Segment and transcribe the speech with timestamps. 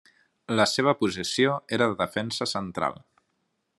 [0.59, 2.99] La seua posició era de defensa central.